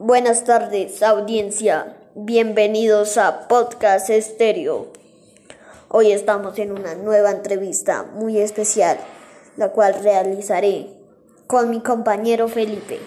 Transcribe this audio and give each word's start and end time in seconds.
Buenas 0.00 0.44
tardes, 0.44 1.02
audiencia. 1.02 1.96
Bienvenidos 2.14 3.18
a 3.18 3.48
Podcast 3.48 4.08
Estéreo. 4.10 4.92
Hoy 5.88 6.12
estamos 6.12 6.56
en 6.60 6.70
una 6.70 6.94
nueva 6.94 7.32
entrevista 7.32 8.04
muy 8.04 8.38
especial, 8.38 8.96
la 9.56 9.70
cual 9.70 9.96
realizaré 10.00 10.86
con 11.48 11.70
mi 11.70 11.80
compañero 11.80 12.46
Felipe. 12.46 13.00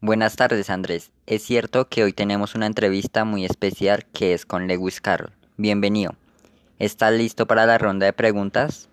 Buenas 0.00 0.36
tardes, 0.36 0.70
Andrés. 0.70 1.10
Es 1.26 1.42
cierto 1.42 1.90
que 1.90 2.04
hoy 2.04 2.14
tenemos 2.14 2.54
una 2.54 2.64
entrevista 2.64 3.26
muy 3.26 3.44
especial 3.44 4.06
que 4.14 4.32
es 4.32 4.46
con 4.46 4.66
Lewis 4.66 5.02
Carroll. 5.02 5.34
Bienvenido. 5.58 6.14
¿Estás 6.78 7.12
listo 7.12 7.46
para 7.46 7.66
la 7.66 7.76
ronda 7.76 8.06
de 8.06 8.14
preguntas? 8.14 8.88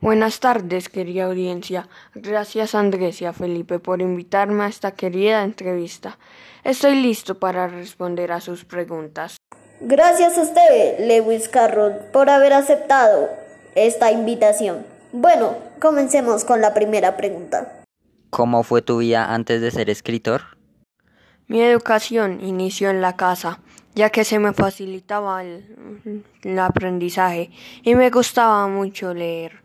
Buenas 0.00 0.40
tardes, 0.40 0.88
querida 0.88 1.26
audiencia. 1.26 1.86
Gracias 2.14 2.74
Andrés 2.74 3.20
y 3.20 3.26
a 3.26 3.34
Felipe 3.34 3.78
por 3.78 4.00
invitarme 4.00 4.64
a 4.64 4.68
esta 4.68 4.92
querida 4.92 5.44
entrevista. 5.44 6.16
Estoy 6.64 7.02
listo 7.02 7.38
para 7.38 7.68
responder 7.68 8.32
a 8.32 8.40
sus 8.40 8.64
preguntas. 8.64 9.36
Gracias 9.82 10.38
a 10.38 10.42
usted, 10.42 11.06
Lewis 11.06 11.48
Carroll, 11.48 11.92
por 12.14 12.30
haber 12.30 12.54
aceptado 12.54 13.28
esta 13.74 14.10
invitación. 14.10 14.86
Bueno, 15.12 15.58
comencemos 15.80 16.46
con 16.46 16.62
la 16.62 16.72
primera 16.72 17.18
pregunta. 17.18 17.82
¿Cómo 18.30 18.62
fue 18.62 18.80
tu 18.80 18.98
vida 18.98 19.34
antes 19.34 19.60
de 19.60 19.70
ser 19.70 19.90
escritor? 19.90 20.56
Mi 21.46 21.60
educación 21.60 22.40
inició 22.40 22.88
en 22.88 23.02
la 23.02 23.16
casa, 23.16 23.60
ya 23.94 24.08
que 24.08 24.24
se 24.24 24.38
me 24.38 24.54
facilitaba 24.54 25.44
el, 25.44 26.24
el 26.42 26.58
aprendizaje 26.58 27.50
y 27.82 27.94
me 27.96 28.08
gustaba 28.08 28.66
mucho 28.66 29.12
leer. 29.12 29.60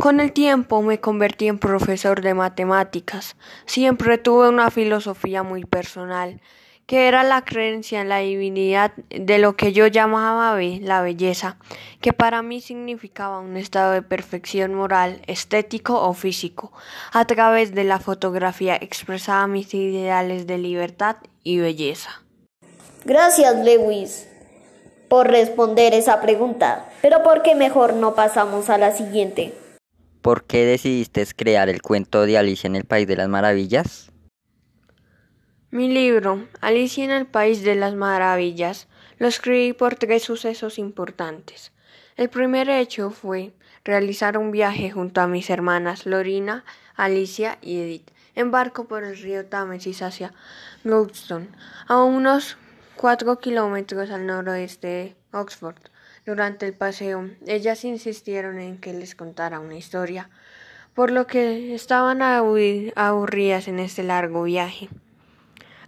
Con 0.00 0.18
el 0.18 0.32
tiempo 0.32 0.80
me 0.80 0.98
convertí 0.98 1.46
en 1.46 1.58
profesor 1.58 2.22
de 2.22 2.32
matemáticas. 2.32 3.36
Siempre 3.66 4.16
tuve 4.16 4.48
una 4.48 4.70
filosofía 4.70 5.42
muy 5.42 5.66
personal, 5.66 6.40
que 6.86 7.06
era 7.06 7.22
la 7.22 7.44
creencia 7.44 8.00
en 8.00 8.08
la 8.08 8.20
divinidad 8.20 8.92
de 9.10 9.36
lo 9.36 9.56
que 9.56 9.74
yo 9.74 9.86
llamaba 9.88 10.58
la 10.58 11.02
belleza, 11.02 11.58
que 12.00 12.14
para 12.14 12.40
mí 12.40 12.62
significaba 12.62 13.40
un 13.40 13.58
estado 13.58 13.92
de 13.92 14.00
perfección 14.00 14.72
moral, 14.74 15.20
estético 15.26 16.00
o 16.00 16.14
físico. 16.14 16.72
A 17.12 17.26
través 17.26 17.74
de 17.74 17.84
la 17.84 17.98
fotografía 17.98 18.76
expresaba 18.76 19.46
mis 19.48 19.74
ideales 19.74 20.46
de 20.46 20.56
libertad 20.56 21.16
y 21.44 21.58
belleza. 21.58 22.22
Gracias, 23.04 23.54
Lewis, 23.54 24.26
por 25.10 25.28
responder 25.28 25.92
esa 25.92 26.22
pregunta. 26.22 26.86
Pero 27.02 27.22
¿por 27.22 27.42
qué 27.42 27.54
mejor 27.54 27.92
no 27.92 28.14
pasamos 28.14 28.70
a 28.70 28.78
la 28.78 28.92
siguiente? 28.92 29.59
¿Por 30.22 30.44
qué 30.44 30.66
decidiste 30.66 31.26
crear 31.34 31.68
el 31.68 31.80
cuento 31.82 32.26
de 32.26 32.36
Alicia 32.36 32.68
en 32.68 32.76
el 32.76 32.84
País 32.84 33.06
de 33.06 33.16
las 33.16 33.28
Maravillas? 33.28 34.12
Mi 35.70 35.88
libro, 35.88 36.46
Alicia 36.60 37.04
en 37.04 37.10
el 37.10 37.26
País 37.26 37.62
de 37.62 37.74
las 37.74 37.94
Maravillas, 37.94 38.88
lo 39.18 39.28
escribí 39.28 39.72
por 39.72 39.94
tres 39.94 40.22
sucesos 40.22 40.78
importantes. 40.78 41.72
El 42.16 42.28
primer 42.28 42.68
hecho 42.68 43.10
fue 43.10 43.54
realizar 43.84 44.36
un 44.36 44.50
viaje 44.50 44.90
junto 44.90 45.20
a 45.20 45.26
mis 45.26 45.48
hermanas 45.48 46.06
Lorina, 46.06 46.64
Alicia 46.96 47.58
y 47.62 47.78
Edith 47.80 48.10
en 48.34 48.50
barco 48.50 48.84
por 48.84 49.04
el 49.04 49.16
río 49.16 49.46
Támesis 49.46 50.02
hacia 50.02 50.32
Goldstone, 50.84 51.48
a 51.86 52.02
unos 52.02 52.56
cuatro 52.96 53.38
kilómetros 53.38 54.10
al 54.10 54.26
noroeste 54.26 54.86
de 54.88 55.16
Oxford. 55.32 55.80
Durante 56.26 56.66
el 56.66 56.74
paseo, 56.74 57.30
ellas 57.46 57.84
insistieron 57.84 58.58
en 58.58 58.78
que 58.78 58.92
les 58.92 59.14
contara 59.14 59.60
una 59.60 59.76
historia, 59.76 60.28
por 60.94 61.10
lo 61.10 61.26
que 61.26 61.74
estaban 61.74 62.20
aburridas 62.22 63.68
en 63.68 63.78
este 63.78 64.02
largo 64.02 64.42
viaje. 64.42 64.88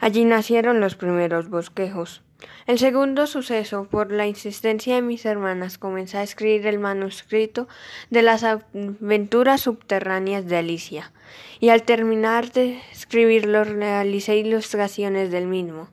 Allí 0.00 0.25
nacieron 0.25 0.80
los 0.80 0.94
primeros 0.97 1.48
bosquejos. 1.48 2.22
El 2.66 2.78
segundo 2.78 3.27
suceso, 3.27 3.86
por 3.88 4.10
la 4.10 4.27
insistencia 4.27 4.97
de 4.97 5.03
mis 5.03 5.25
hermanas, 5.27 5.78
comencé 5.78 6.19
a 6.19 6.22
escribir 6.22 6.66
el 6.66 6.78
manuscrito 6.78 7.69
de 8.10 8.22
las 8.22 8.43
aventuras 8.43 9.60
subterráneas 9.60 10.47
de 10.47 10.56
Alicia, 10.56 11.12
y 11.60 11.69
al 11.69 11.82
terminar 11.84 12.50
de 12.50 12.81
escribirlo 12.91 13.62
realicé 13.64 14.37
ilustraciones 14.37 15.31
del 15.31 15.47
mismo. 15.47 15.88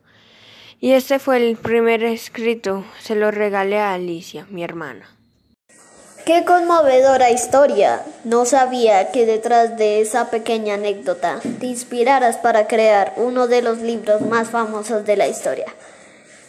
Y 0.82 0.92
este 0.92 1.18
fue 1.18 1.36
el 1.36 1.56
primer 1.56 2.02
escrito, 2.02 2.86
se 3.00 3.14
lo 3.14 3.30
regalé 3.30 3.78
a 3.78 3.92
Alicia, 3.92 4.46
mi 4.48 4.64
hermana. 4.64 5.14
Qué 6.24 6.44
conmovedora 6.46 7.30
historia. 7.30 8.02
No 8.24 8.46
sabía 8.46 9.10
que 9.10 9.26
detrás 9.26 9.76
de 9.76 10.00
esa 10.00 10.30
pequeña 10.30 10.74
anécdota 10.74 11.40
te 11.58 11.66
inspiraras 11.66 12.38
para 12.38 12.66
crear 12.66 13.12
uno 13.16 13.46
de 13.46 13.60
los 13.60 13.78
libros 13.78 14.22
más 14.22 14.48
famosos 14.48 15.04
de 15.04 15.16
la 15.16 15.28
historia. 15.28 15.66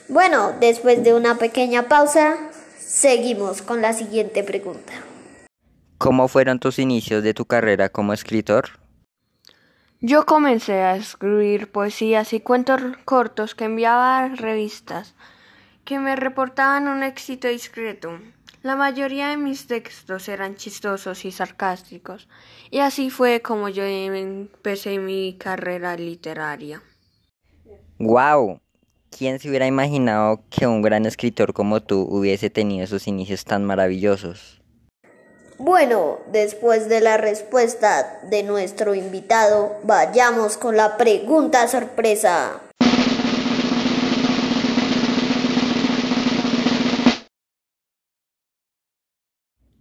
Bueno, 0.07 0.53
después 0.61 1.03
de 1.03 1.13
una 1.13 1.37
pequeña 1.37 1.89
pausa, 1.89 2.37
seguimos 2.79 3.61
con 3.61 3.81
la 3.81 3.91
siguiente 3.91 4.43
pregunta. 4.43 4.93
¿Cómo 5.97 6.29
fueron 6.29 6.59
tus 6.59 6.79
inicios 6.79 7.21
de 7.23 7.33
tu 7.33 7.45
carrera 7.45 7.89
como 7.89 8.13
escritor? 8.13 8.80
Yo 10.03 10.25
comencé 10.25 10.81
a 10.81 10.95
escribir 10.95 11.71
poesías 11.71 12.33
y 12.33 12.39
cuentos 12.39 12.81
cortos 13.05 13.53
que 13.53 13.65
enviaba 13.65 14.17
a 14.17 14.29
revistas 14.29 15.13
que 15.85 15.99
me 15.99 16.15
reportaban 16.15 16.87
un 16.87 17.03
éxito 17.03 17.47
discreto. 17.47 18.19
La 18.63 18.75
mayoría 18.75 19.27
de 19.27 19.37
mis 19.37 19.67
textos 19.67 20.27
eran 20.27 20.55
chistosos 20.55 21.23
y 21.23 21.31
sarcásticos, 21.31 22.27
y 22.71 22.79
así 22.79 23.11
fue 23.11 23.43
como 23.43 23.69
yo 23.69 23.83
empecé 23.83 24.97
mi 24.97 25.35
carrera 25.37 25.95
literaria. 25.95 26.81
¡Wow! 27.99 28.59
¿Quién 29.15 29.37
se 29.37 29.49
hubiera 29.49 29.67
imaginado 29.67 30.41
que 30.49 30.65
un 30.65 30.81
gran 30.81 31.05
escritor 31.05 31.53
como 31.53 31.79
tú 31.79 32.07
hubiese 32.09 32.49
tenido 32.49 32.85
esos 32.85 33.07
inicios 33.07 33.45
tan 33.45 33.65
maravillosos? 33.65 34.60
Bueno, 35.63 36.17
después 36.31 36.89
de 36.89 37.01
la 37.01 37.17
respuesta 37.17 38.19
de 38.23 38.41
nuestro 38.41 38.95
invitado, 38.95 39.77
vayamos 39.83 40.57
con 40.57 40.75
la 40.75 40.97
pregunta 40.97 41.67
sorpresa. 41.67 42.59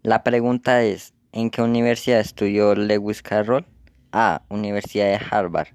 La 0.02 0.22
pregunta 0.22 0.82
es, 0.82 1.14
¿en 1.32 1.48
qué 1.48 1.62
universidad 1.62 2.20
estudió 2.20 2.74
Lewis 2.74 3.22
Carroll? 3.22 3.64
A. 4.12 4.42
Universidad 4.50 5.06
de 5.06 5.26
Harvard. 5.30 5.68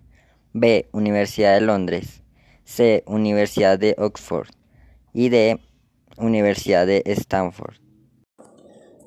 B. 0.53 0.87
Universidad 0.91 1.55
de 1.55 1.61
Londres. 1.61 2.22
C. 2.63 3.03
Universidad 3.07 3.79
de 3.79 3.95
Oxford. 3.97 4.49
Y 5.13 5.29
D. 5.29 5.59
Universidad 6.17 6.85
de 6.85 7.01
Stanford. 7.07 7.84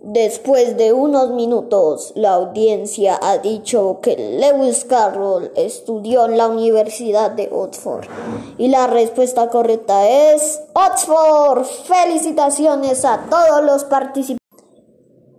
Después 0.00 0.76
de 0.76 0.92
unos 0.92 1.30
minutos, 1.30 2.12
la 2.14 2.34
audiencia 2.34 3.18
ha 3.20 3.38
dicho 3.38 3.98
que 4.00 4.16
Lewis 4.16 4.84
Carroll 4.84 5.50
estudió 5.56 6.26
en 6.26 6.38
la 6.38 6.46
Universidad 6.46 7.32
de 7.32 7.48
Oxford. 7.50 8.06
Y 8.58 8.68
la 8.68 8.86
respuesta 8.86 9.48
correcta 9.48 10.08
es 10.08 10.60
Oxford. 10.74 11.64
Felicitaciones 11.64 13.04
a 13.04 13.26
todos 13.28 13.64
los 13.64 13.84
participantes. 13.84 14.38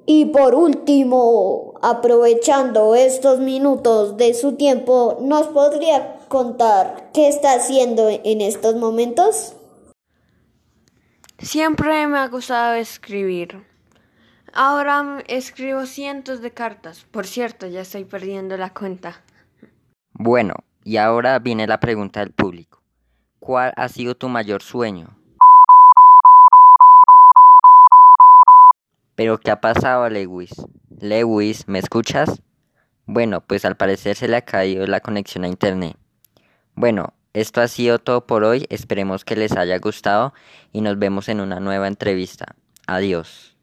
Y 0.05 0.25
por 0.25 0.55
último, 0.55 1.75
aprovechando 1.81 2.95
estos 2.95 3.39
minutos 3.39 4.17
de 4.17 4.33
su 4.33 4.53
tiempo, 4.53 5.17
¿nos 5.21 5.47
podría 5.47 6.17
contar 6.27 7.11
qué 7.13 7.29
está 7.29 7.53
haciendo 7.53 8.09
en 8.09 8.41
estos 8.41 8.75
momentos? 8.75 9.53
Siempre 11.37 12.07
me 12.07 12.17
ha 12.17 12.27
gustado 12.27 12.73
escribir. 12.73 13.68
Ahora 14.53 15.23
escribo 15.27 15.85
cientos 15.85 16.41
de 16.41 16.51
cartas. 16.51 17.05
Por 17.11 17.27
cierto, 17.27 17.67
ya 17.67 17.81
estoy 17.81 18.05
perdiendo 18.05 18.57
la 18.57 18.73
cuenta. 18.73 19.21
Bueno, 20.13 20.55
y 20.83 20.97
ahora 20.97 21.39
viene 21.39 21.67
la 21.67 21.79
pregunta 21.79 22.19
del 22.19 22.31
público. 22.31 22.81
¿Cuál 23.39 23.73
ha 23.77 23.87
sido 23.89 24.15
tu 24.15 24.27
mayor 24.27 24.61
sueño? 24.61 25.17
¿Pero 29.15 29.37
qué 29.37 29.51
ha 29.51 29.61
pasado, 29.61 30.09
Lewis? 30.09 30.51
Lewis, 30.99 31.67
¿me 31.67 31.79
escuchas? 31.79 32.41
Bueno, 33.05 33.41
pues 33.41 33.65
al 33.65 33.77
parecer 33.77 34.15
se 34.15 34.27
le 34.27 34.37
ha 34.37 34.41
caído 34.41 34.87
la 34.87 35.01
conexión 35.01 35.43
a 35.43 35.47
internet. 35.47 35.97
Bueno, 36.75 37.13
esto 37.33 37.61
ha 37.61 37.67
sido 37.67 37.99
todo 37.99 38.25
por 38.25 38.43
hoy. 38.43 38.65
Esperemos 38.69 39.25
que 39.25 39.35
les 39.35 39.51
haya 39.57 39.77
gustado 39.79 40.33
y 40.71 40.81
nos 40.81 40.97
vemos 40.97 41.29
en 41.29 41.41
una 41.41 41.59
nueva 41.59 41.87
entrevista. 41.87 42.55
Adiós. 42.87 43.58